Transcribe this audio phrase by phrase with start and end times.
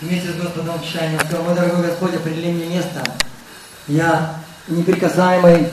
[0.00, 3.02] вместе с Господом Чаянием, сказал, мой дорогой Господь, определи мне место.
[3.86, 4.36] Я
[4.68, 5.68] неприкасаемый,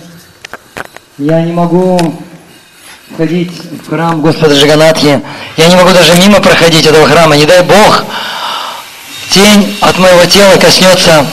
[1.18, 2.00] я не могу
[3.14, 3.52] входить
[3.86, 5.22] в храм Господа Джаганатхи.
[5.58, 7.36] Я не могу даже мимо проходить этого храма.
[7.36, 8.04] Не дай Бог,
[9.30, 11.26] тень от моего тела коснется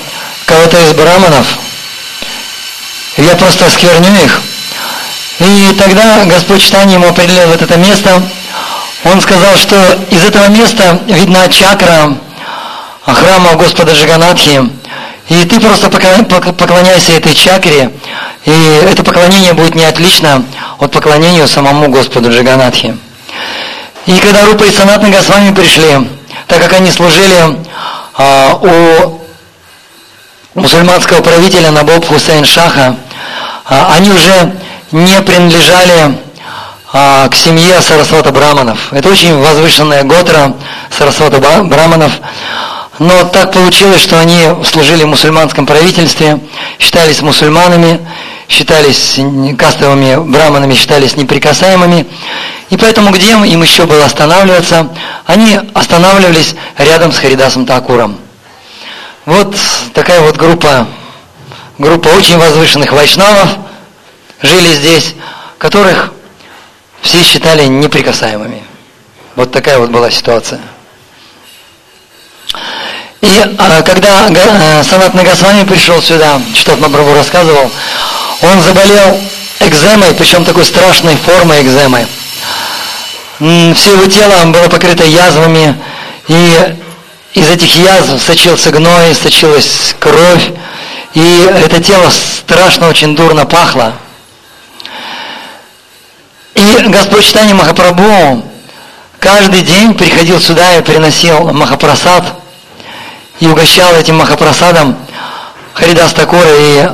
[0.47, 1.47] кого-то из браманов.
[3.17, 4.41] Я просто оскверню их.
[5.41, 8.23] И тогда Господь Читание ему определил вот это место.
[9.05, 9.77] Он сказал, что
[10.11, 12.17] из этого места видна чакра
[13.15, 14.71] храма Господа Джаганатхи.
[15.29, 17.93] И ты просто поклоняйся этой чакре,
[18.45, 20.43] и это поклонение будет не отлично
[20.79, 22.97] от поклонения самому Господу Джаганатхи.
[24.07, 26.09] И когда Рупа и Санатна Госвами пришли,
[26.47, 27.59] так как они служили
[28.17, 29.21] а, у
[30.55, 32.97] мусульманского правителя Набоб Хусейн Шаха,
[33.67, 34.55] а, они уже
[34.93, 36.19] не принадлежали
[36.91, 38.93] а, к семье Сарасвата Браманов.
[38.95, 40.55] Это очень возвышенная готра
[40.97, 42.13] Сарасвата Браманов.
[42.99, 46.41] Но так получилось, что они служили в мусульманском правительстве,
[46.81, 48.07] считались мусульманами,
[48.49, 49.21] считались
[49.57, 52.07] кастовыми браманами, считались неприкасаемыми.
[52.71, 54.89] И поэтому где им еще было останавливаться?
[55.27, 58.19] Они останавливались рядом с Харидасом Такуром.
[59.27, 59.57] Вот
[59.95, 60.89] такая вот группа,
[61.79, 63.49] группа очень возвышенных вайшнавов
[64.43, 65.15] жили здесь,
[65.59, 66.13] которых
[67.01, 68.65] все считали неприкасаемыми.
[69.37, 70.61] Вот такая вот была ситуация.
[73.21, 75.13] И а, когда а, Санат
[75.67, 77.71] пришел сюда, Читат Мабрабу рассказывал,
[78.43, 79.21] он заболел
[79.61, 82.07] экземой, причем такой страшной формой экземы.
[83.39, 85.77] Все его тело было покрыто язвами,
[86.29, 86.75] и
[87.35, 90.51] из этих язв сочился гной, сочилась кровь,
[91.15, 93.95] и это тело страшно очень дурно пахло.
[96.55, 98.45] И Господь Читани Махапрабху
[99.19, 102.25] каждый день приходил сюда и приносил Махапрасад–
[103.41, 104.97] и угощал этим Махапрасадом
[105.75, 106.89] Харидас Такура и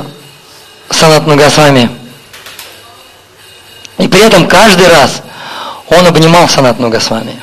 [0.89, 1.89] Санат Нагасвами.
[3.97, 5.21] И при этом каждый раз
[5.89, 7.39] он обнимал Санат Нагасвами.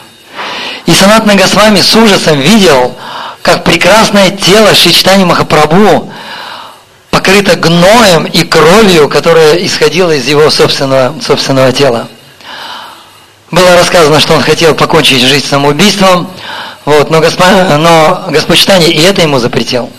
[0.87, 2.95] И Санат Нагасвами с ужасом видел,
[3.43, 6.13] как прекрасное тело Шичтани Махапрабху
[7.11, 12.09] покрыто гноем и кровью, которая исходила из его собственного, собственного тела.
[13.51, 16.31] Было рассказано, что он хотел покончить жизнь самоубийством,
[16.85, 17.41] вот, но, Госп...
[17.41, 19.91] но Господь Читание и это ему запретил.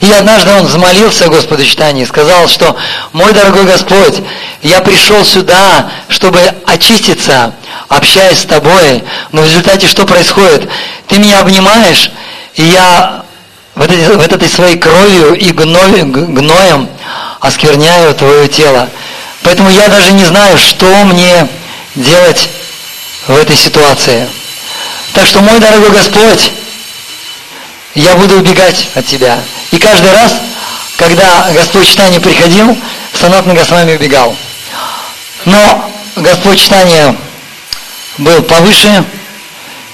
[0.00, 2.76] И однажды он взмолился Господу Читания и сказал, что
[3.12, 4.20] «Мой дорогой Господь,
[4.62, 7.54] я пришел сюда, чтобы очиститься,
[7.88, 10.68] общаясь с Тобой, но в результате что происходит?
[11.06, 12.10] Ты меня обнимаешь,
[12.54, 13.24] и я
[13.76, 16.88] вот, этой, вот этой своей кровью и гной, гноем
[17.38, 18.88] оскверняю Твое тело.
[19.44, 21.48] Поэтому я даже не знаю, что мне
[21.94, 22.48] делать
[23.26, 24.28] в этой ситуации.
[25.14, 26.52] Так что, мой дорогой Господь,
[27.94, 29.38] я буду убегать от Тебя.
[29.70, 30.34] И каждый раз,
[30.96, 32.76] когда Господь Читание приходил,
[33.12, 34.34] Санатный Госвами убегал.
[35.44, 37.16] Но Господь Читание
[38.18, 39.04] был повыше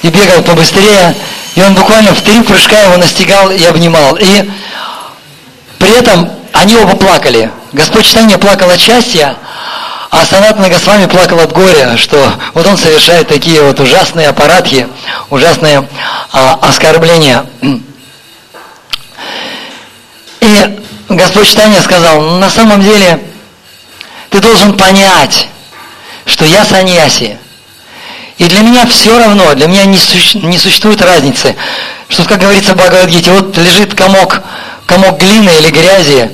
[0.02, 1.14] и бегал побыстрее,
[1.54, 4.16] и он буквально в три прыжка его настигал и обнимал.
[4.20, 4.48] И
[5.78, 7.50] при этом они оба плакали.
[7.72, 9.36] Господь Читание плакал от счастья,
[10.10, 14.88] а Санат Нагасвами плакал от горя, что вот он совершает такие вот ужасные аппаратки,
[15.30, 15.86] ужасные
[16.32, 17.44] а, оскорбления.
[20.40, 23.20] И Господь Читания сказал, на самом деле
[24.30, 25.48] ты должен понять,
[26.24, 27.38] что я саньяси.
[28.38, 31.56] И для меня все равно, для меня не, суще, не существует разницы,
[32.08, 34.40] что, как говорится в Бхагавадгите, вот лежит комок,
[34.86, 36.30] комок глины или грязи,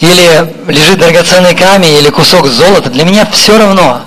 [0.00, 4.02] или лежит драгоценный камень, или кусок золота, для меня все равно.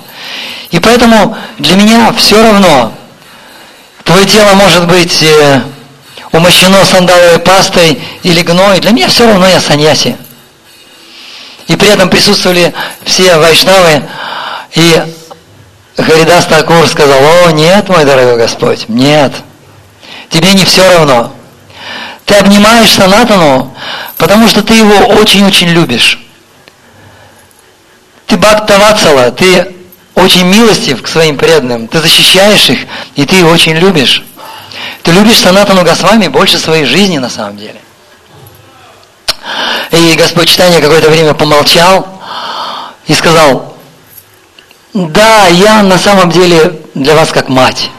[0.71, 2.91] И поэтому для меня все равно.
[4.03, 5.61] Твое тело может быть э,
[6.31, 8.79] умощено сандаловой пастой или гной.
[8.79, 10.17] Для меня все равно я саньяси.
[11.67, 12.73] И при этом присутствовали
[13.05, 14.03] все вайшнавы.
[14.73, 15.01] И
[15.95, 19.31] Харидас Такур сказал, о, нет, мой дорогой Господь, нет.
[20.29, 21.32] Тебе не все равно.
[22.33, 23.71] Ты обнимаешь Санатану,
[24.17, 26.19] потому что ты его очень-очень любишь.
[28.25, 29.75] Ты Бхактаватсала, ты
[30.15, 34.25] очень милостив к своим преданным, ты защищаешь их, и ты их очень любишь.
[35.03, 37.79] Ты любишь Санатану Госвами больше своей жизни на самом деле.
[39.91, 42.19] И Господь Читания какое-то время помолчал
[43.05, 43.75] и сказал,
[44.95, 47.91] да, я на самом деле для вас как мать.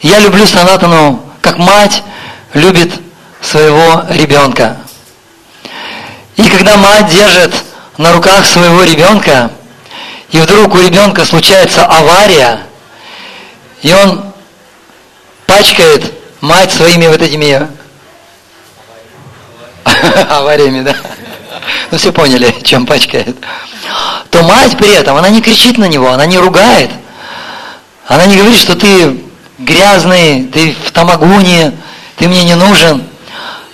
[0.00, 2.04] Я люблю Санатану как мать,
[2.54, 2.92] любит
[3.40, 4.78] своего ребенка.
[6.36, 7.54] И когда мать держит
[7.98, 9.50] на руках своего ребенка,
[10.30, 12.60] и вдруг у ребенка случается авария,
[13.82, 14.32] и он
[15.46, 17.68] пачкает мать своими вот этими
[20.30, 20.96] авариями, да?
[21.90, 23.36] Ну все поняли, чем пачкает.
[24.30, 26.90] То мать при этом, она не кричит на него, она не ругает.
[28.08, 29.22] Она не говорит, что ты
[29.58, 31.72] грязный, ты в тамагуне,
[32.16, 33.04] ты мне не нужен.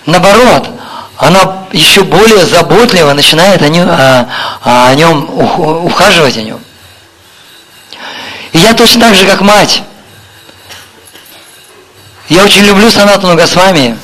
[0.05, 0.69] Наоборот,
[1.17, 4.27] она еще более заботливо начинает о нем, о,
[4.63, 5.29] о нем
[5.85, 6.59] ухаживать о нем.
[8.53, 9.83] И я точно так же, как мать.
[12.27, 13.97] Я очень люблю Санатану Госвами.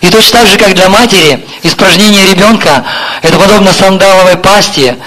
[0.00, 2.84] И точно так же, как для матери, испражнение ребенка–
[3.22, 4.98] это подобно сандаловой пасте.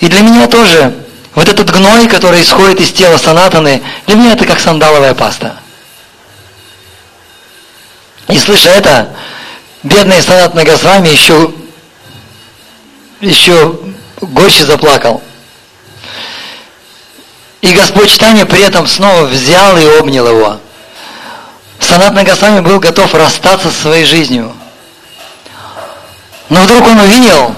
[0.00, 0.94] И для меня тоже
[1.34, 5.56] вот этот гной, который исходит из тела санатаны, для меня это как сандаловая паста.
[8.32, 9.10] И слыша это,
[9.82, 11.52] бедный санатный Госвами еще,
[13.20, 13.78] еще
[14.22, 15.22] горше заплакал.
[17.60, 20.56] И Господь читания при этом снова взял и обнял его.
[21.78, 24.54] Санат Нагасами был готов расстаться со своей жизнью.
[26.48, 27.54] Но вдруг он увидел,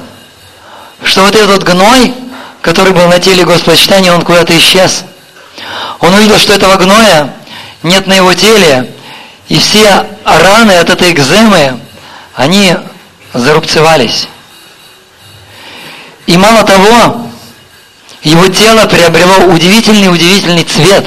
[1.05, 2.15] что вот этот гной,
[2.63, 5.05] который был на теле Господа читания, он куда-то исчез.
[6.01, 7.33] Он увидел, что этого гноя
[7.85, 8.91] нет на его теле,
[9.49, 11.79] и все раны от этой экземы,
[12.35, 12.77] они
[13.33, 14.29] зарубцевались.
[16.27, 17.29] И мало того,
[18.23, 21.07] его тело приобрело удивительный-удивительный цвет,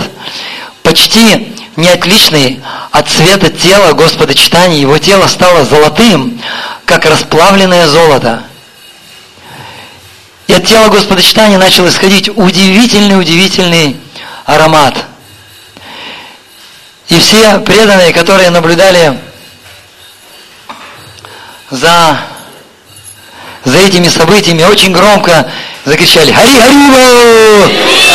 [0.83, 2.61] почти не отличный
[2.91, 4.79] от цвета тела Господа читания.
[4.79, 6.39] Его тело стало золотым,
[6.85, 8.43] как расплавленное золото.
[10.47, 13.97] И от тела Господа читания начал исходить удивительный-удивительный
[14.45, 14.95] аромат.
[17.09, 19.17] И все преданные, которые наблюдали
[21.71, 22.19] за,
[23.63, 25.49] за этими событиями, очень громко
[25.85, 28.07] закричали «Хари Харибо!»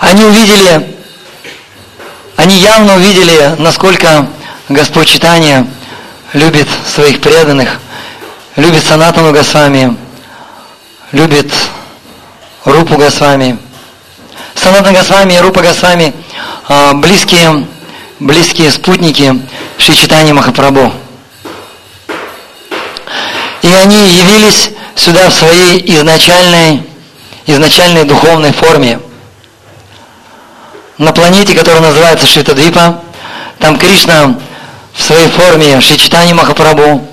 [0.00, 0.96] Они увидели,
[2.36, 4.28] они явно увидели, насколько
[4.68, 5.66] Господь Читания
[6.32, 7.80] любит своих преданных,
[8.56, 9.96] любит Санатану Госвами,
[11.12, 11.52] любит
[12.64, 13.58] Рупу Госвами.
[14.66, 16.12] Санатана Госвами и Рупа Госвами
[16.66, 17.68] а, близкие,
[18.18, 19.40] близкие спутники
[19.78, 20.92] Шри Читани Махапрабху.
[23.62, 26.82] И они явились сюда в своей изначальной,
[27.46, 28.98] изначальной духовной форме.
[30.98, 33.00] На планете, которая называется Швитадвипа,
[33.60, 34.36] там Кришна
[34.94, 37.06] в своей форме Шичитани Махапрабху,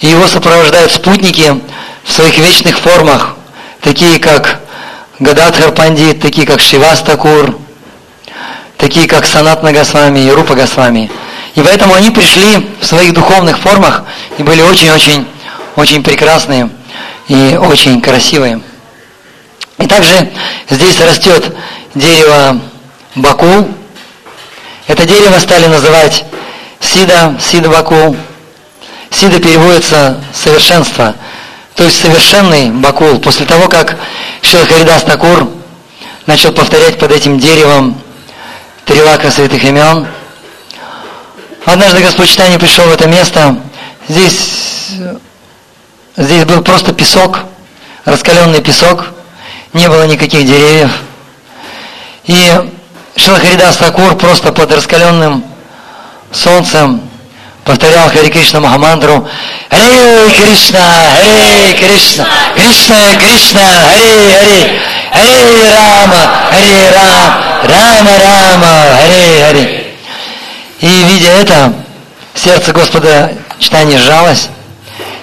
[0.00, 1.60] и его сопровождают спутники
[2.04, 3.36] в своих вечных формах,
[3.82, 4.65] такие как
[5.18, 7.58] Гададхар Пандит, такие как Шивастакур,
[8.76, 11.10] такие как Санат Нагасвами и Рупа Госвами.
[11.54, 14.04] И поэтому они пришли в своих духовных формах
[14.36, 15.26] и были очень-очень
[15.76, 16.70] очень прекрасные
[17.28, 18.60] и очень красивые.
[19.78, 20.32] И также
[20.70, 21.54] здесь растет
[21.94, 22.60] дерево
[23.14, 23.68] бакул.
[24.86, 26.24] Это дерево стали называть
[26.80, 28.16] сида, сида бакул.
[29.10, 31.14] Сида переводится совершенство,
[31.74, 33.18] то есть совершенный бакул.
[33.20, 33.96] После того, как
[34.46, 35.48] Шилхаридас Такур
[36.26, 38.00] начал повторять под этим деревом
[38.84, 40.06] Трилака святых имен,
[41.64, 43.56] однажды Господь Читание пришел в это место.
[44.08, 44.66] Здесь
[46.16, 47.40] Здесь был просто песок,
[48.06, 49.06] раскаленный песок,
[49.74, 50.90] не было никаких деревьев.
[52.24, 52.70] И
[53.16, 55.44] Шилахаридас Такур просто под раскаленным
[56.32, 57.02] солнцем
[57.66, 59.28] повторял Хари Кришна Махамантру
[59.68, 60.78] Харе Кришна,
[61.16, 64.80] Харе Кришна, Кришна Кришна, Харе Харе,
[65.12, 69.86] Харе Рама, Харе Рама, Рама Рама, Харе Харе.
[70.80, 71.72] И видя это,
[72.34, 74.48] сердце Господа читания сжалось,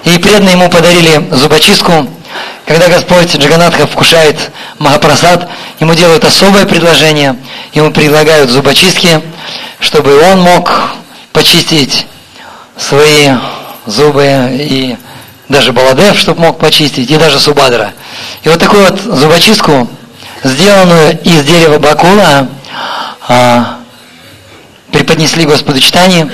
[0.03, 2.07] и преданные ему подарили зубочистку.
[2.65, 4.38] Когда Господь Джаганатха вкушает
[4.79, 7.38] Махапрасад, ему делают особое предложение.
[7.73, 9.21] Ему предлагают зубочистки,
[9.79, 10.69] чтобы он мог
[11.33, 12.07] почистить
[12.77, 13.30] свои
[13.86, 14.98] зубы и
[15.50, 17.94] даже Баладев, чтобы мог почистить, и даже Субадра.
[18.44, 19.88] И вот такую вот зубочистку,
[20.44, 22.48] сделанную из дерева бакула,
[23.27, 23.77] а,
[24.92, 26.30] преподнесли Господу читание,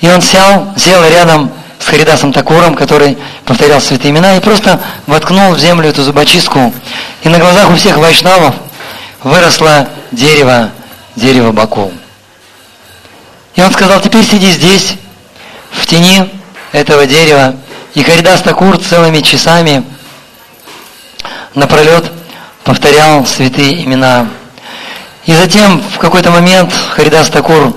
[0.00, 5.52] и он сел, сел рядом с Харидасом Такуром, который повторял святые имена, и просто воткнул
[5.52, 6.72] в землю эту зубочистку.
[7.22, 8.54] И на глазах у всех вайшнавов
[9.22, 10.70] выросло дерево,
[11.16, 11.92] дерево Баку.
[13.54, 14.96] И он сказал, теперь сиди здесь,
[15.70, 16.30] в тени
[16.72, 17.56] этого дерева.
[17.94, 19.84] И Харидас Такур целыми часами
[21.54, 22.10] напролет
[22.64, 24.28] повторял святые имена.
[25.24, 27.74] И затем в какой-то момент Харидас Такур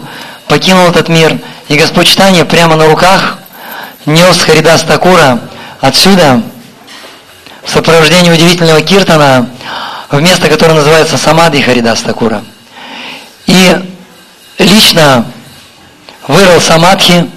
[0.48, 3.38] покинул этот мир, и Господь Читание прямо на руках
[4.06, 5.40] нес Харидас Такура
[5.80, 6.42] отсюда
[7.64, 9.50] в сопровождении удивительного киртана
[10.10, 12.44] в место, которое называется Самадhi Харидас Такура.
[13.46, 13.76] И
[14.58, 15.26] лично
[16.28, 17.30] вырыл Самадхи,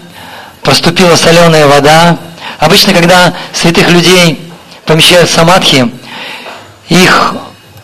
[0.62, 2.18] проступила соленая вода.
[2.58, 4.50] Обычно, когда святых людей
[4.86, 5.90] помещают в Самадхи,
[6.88, 7.34] их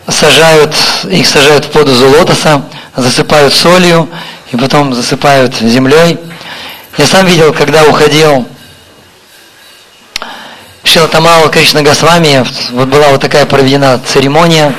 [0.08, 2.62] сажают, их сажают в подузу лотоса,
[2.96, 4.08] засыпают солью
[4.52, 6.18] и потом засыпают землей.
[6.96, 8.46] Я сам видел, когда уходил
[10.84, 14.74] Шила Тамала Кришна Госвами, вот была вот такая проведена церемония.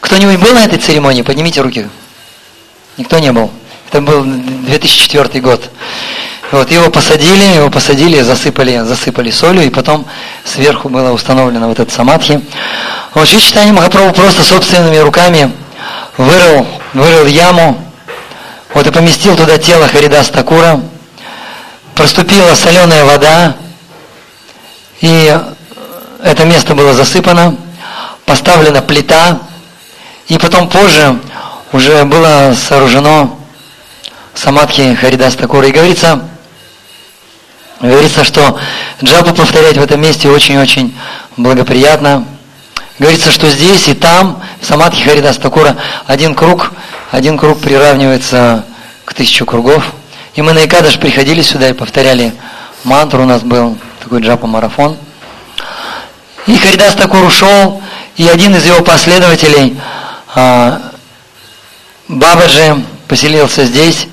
[0.00, 1.22] Кто-нибудь был на этой церемонии?
[1.22, 1.88] Поднимите руки.
[2.96, 3.50] Никто не был.
[3.88, 5.70] Это был 2004 год.
[6.50, 10.06] Вот, его посадили, его посадили, засыпали, засыпали солью, и потом
[10.44, 12.42] сверху было установлено вот это самадхи.
[13.14, 15.52] Вот Шри Читани Махапрабху просто собственными руками
[16.18, 17.82] вырыл, вырыл яму,
[18.74, 20.80] вот и поместил туда тело Харидас Такура,
[21.94, 23.56] проступила соленая вода,
[25.00, 25.38] и
[26.22, 27.56] это место было засыпано,
[28.26, 29.38] поставлена плита,
[30.26, 31.18] и потом позже
[31.72, 33.37] уже было сооружено
[34.38, 35.66] самадхи Харидас Такура.
[35.66, 36.20] И говорится,
[37.80, 38.58] говорится, что
[39.02, 40.96] джапу повторять в этом месте очень-очень
[41.36, 42.24] благоприятно.
[42.98, 45.76] Говорится, что здесь и там, в самадхи Харидас Такура,
[46.06, 46.72] один круг,
[47.10, 48.64] один круг приравнивается
[49.04, 49.92] к тысячу кругов.
[50.34, 52.32] И мы на Икадыш приходили сюда и повторяли
[52.84, 54.96] мантру, у нас был такой джапа-марафон.
[56.46, 57.82] И Харидас Такур ушел,
[58.16, 59.78] и один из его последователей,
[60.34, 60.80] а,
[62.06, 64.06] Бабаджи, поселился здесь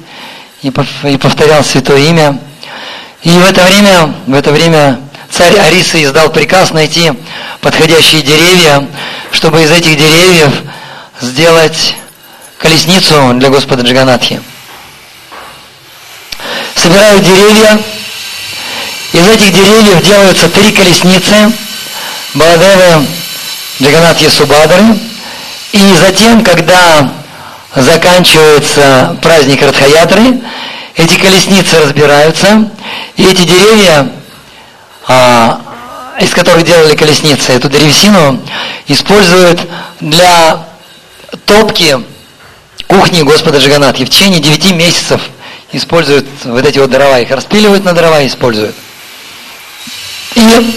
[0.66, 2.40] и повторял святое имя.
[3.22, 7.14] И в это время, в это время царь Ариса издал приказ найти
[7.62, 8.88] подходящие деревья,
[9.32, 10.52] чтобы из этих деревьев
[11.22, 11.96] сделать
[12.58, 14.42] колесницу для Господа Джаганатхи.
[16.76, 17.80] Собирают деревья,
[19.14, 21.52] из этих деревьев делаются три колесницы
[22.34, 23.06] Баладевы
[23.82, 25.00] Джаганатхи Субадры.
[25.72, 27.12] И затем, когда
[27.76, 30.42] заканчивается праздник Радхаятры,
[30.96, 32.70] эти колесницы разбираются,
[33.18, 34.12] и эти деревья,
[35.08, 35.62] а,
[36.22, 38.40] из которых делали колесницы, эту древесину
[38.88, 39.60] используют
[40.00, 40.66] для
[41.46, 42.00] топки
[42.88, 44.06] кухни Господа Джаганатхи.
[44.06, 45.22] В течение 9 месяцев
[45.74, 48.76] используют вот эти вот дрова, их распиливают на дрова и используют.
[50.36, 50.74] И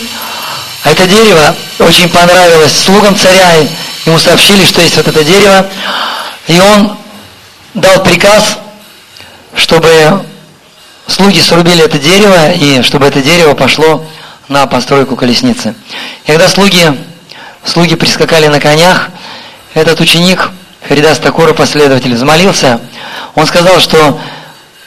[0.85, 3.67] это дерево очень понравилось слугам царя,
[4.07, 5.69] ему сообщили, что есть вот это дерево,
[6.49, 6.97] и он
[7.75, 8.59] дал приказ,
[9.55, 10.25] чтобы
[11.07, 14.05] слуги срубили это дерево, и чтобы это дерево пошло
[14.49, 15.75] на постройку колесницы.
[16.25, 16.99] И когда слуги,
[17.65, 19.11] слуги прискакали на конях,
[19.75, 20.51] этот ученик,
[20.89, 22.81] Харидас Такура, последователь, взмолился.
[23.35, 24.19] Он сказал, что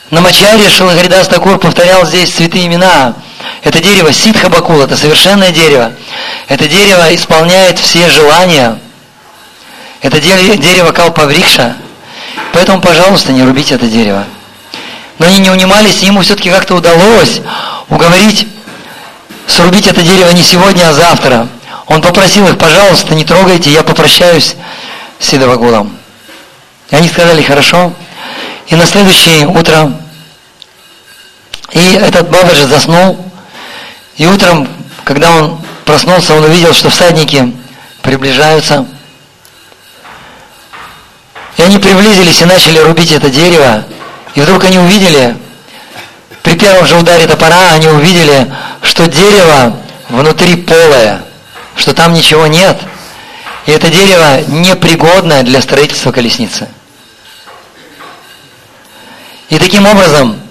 [0.10, 3.14] на Мачаре Шилахаридас Такур повторял здесь святые имена,
[3.64, 5.92] это дерево ситха бакул, это совершенное дерево.
[6.48, 8.80] Это дерево исполняет все желания.
[10.02, 11.78] Это дерево калпаврикша.
[12.54, 14.26] Поэтому, пожалуйста, не рубите это дерево.
[15.20, 17.42] Но они не унимались, и ему все-таки как-то удалось
[17.90, 18.48] уговорить
[19.48, 21.48] срубить это дерево не сегодня, а завтра.
[21.88, 24.56] Он попросил их, пожалуйста, не трогайте, я попрощаюсь
[25.20, 25.98] с Сидовагулом.
[26.90, 27.94] И они сказали, хорошо.
[28.68, 29.92] И на следующее утро,
[31.74, 33.18] и этот Бабаджи заснул,
[34.18, 34.68] и утром,
[35.04, 37.54] когда он проснулся, он увидел, что всадники
[38.02, 38.86] приближаются.
[41.62, 43.86] И они приблизились и начали рубить это дерево.
[44.34, 45.38] И вдруг они увидели,
[46.42, 48.52] при первом же ударе топора, они увидели,
[48.82, 49.78] что дерево
[50.10, 51.22] внутри полое,
[51.76, 52.82] что там ничего нет.
[53.68, 56.68] И это дерево непригодное для строительства колесницы.
[59.50, 60.42] И таким образом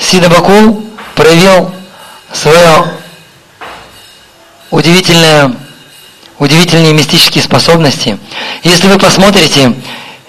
[0.00, 1.70] Сидабакул проявил
[2.32, 2.86] свое
[4.72, 5.54] удивительные,
[6.40, 8.18] удивительные мистические способности.
[8.64, 9.76] Если вы посмотрите,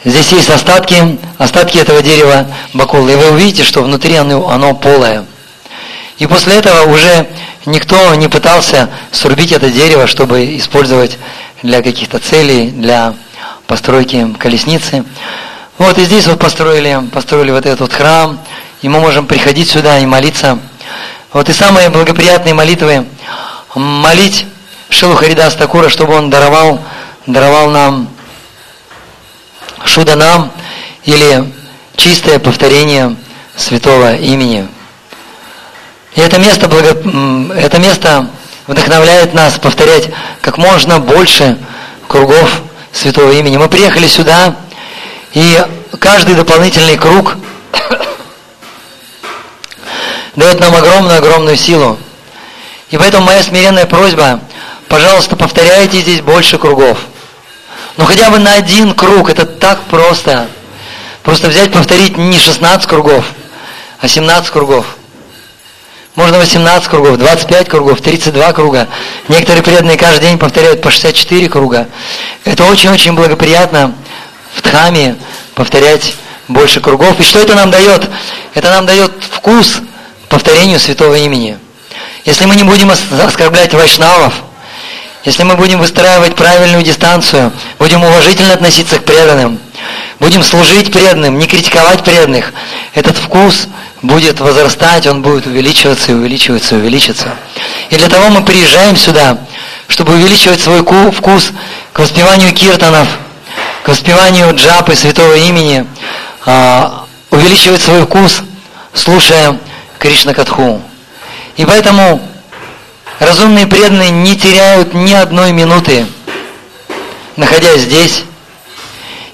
[0.03, 5.25] здесь есть остатки, остатки этого дерева бакулы, и вы увидите, что внутри оно, оно полое.
[6.17, 7.27] И после этого уже
[7.65, 11.17] никто не пытался срубить это дерево, чтобы использовать
[11.63, 13.15] для каких-то целей, для
[13.67, 15.03] постройки колесницы.
[15.77, 18.39] Вот и здесь вот построили, построили вот этот вот храм,
[18.81, 20.59] и мы можем приходить сюда и молиться.
[21.33, 23.05] Вот и самые благоприятные молитвы
[23.75, 24.45] молить
[24.89, 26.81] Шилу Харидас Такура, чтобы он даровал,
[27.25, 28.09] даровал нам
[29.85, 30.51] шуданам
[31.03, 31.51] или
[31.95, 33.15] чистое повторение
[33.55, 34.67] святого имени.
[36.15, 36.89] И это место, благо...
[37.55, 38.27] это место
[38.67, 40.09] вдохновляет нас повторять
[40.41, 41.57] как можно больше
[42.07, 42.61] кругов
[42.91, 43.57] святого имени.
[43.57, 44.55] Мы приехали сюда,
[45.33, 45.65] и
[45.99, 47.37] каждый дополнительный круг
[50.35, 51.97] дает нам огромную-огромную силу.
[52.89, 54.41] И поэтому моя смиренная просьба,
[54.91, 56.97] Пожалуйста, повторяйте здесь больше кругов.
[58.01, 60.47] Ну хотя бы на один круг, это так просто.
[61.21, 63.23] Просто взять, повторить не 16 кругов,
[63.99, 64.97] а 17 кругов.
[66.15, 68.87] Можно 18 кругов, 25 кругов, 32 круга.
[69.27, 71.89] Некоторые преданные каждый день повторяют по 64 круга.
[72.43, 73.93] Это очень-очень благоприятно
[74.55, 75.15] в Дхаме
[75.53, 76.15] повторять
[76.47, 77.19] больше кругов.
[77.19, 78.09] И что это нам дает?
[78.55, 79.79] Это нам дает вкус
[80.27, 81.59] повторению святого имени.
[82.25, 84.33] Если мы не будем оскорблять вайшнавов,
[85.23, 89.59] если мы будем выстраивать правильную дистанцию, будем уважительно относиться к преданным,
[90.19, 92.53] будем служить преданным, не критиковать преданных,
[92.95, 93.67] этот вкус
[94.01, 97.35] будет возрастать, он будет увеличиваться и увеличиваться и увеличиваться.
[97.91, 99.37] И для того мы приезжаем сюда,
[99.87, 101.51] чтобы увеличивать свой вкус
[101.93, 103.07] к воспеванию киртанов,
[103.83, 105.85] к воспеванию джапы святого имени,
[106.45, 108.41] а, увеличивать свой вкус,
[108.93, 109.59] слушая
[109.99, 110.81] Кришна Катху.
[111.57, 112.21] И поэтому
[113.21, 116.05] разумные преданные не теряют ни одной минуты,
[117.37, 118.23] находясь здесь,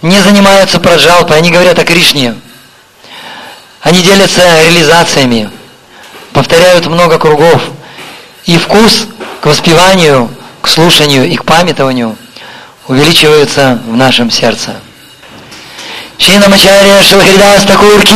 [0.01, 2.35] не занимаются праджалпой, они говорят о Кришне.
[3.81, 5.49] Они делятся реализациями,
[6.33, 7.61] повторяют много кругов.
[8.45, 9.07] И вкус
[9.41, 10.29] к воспеванию,
[10.61, 12.17] к слушанию и к памятованию
[12.87, 14.75] увеличивается в нашем сердце.
[16.17, 18.13] Шинамачарья Шилхридас Такур ки,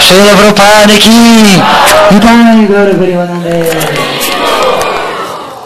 [0.00, 1.62] Шила Прабхупада ки,
[2.96, 4.05] Паривананде.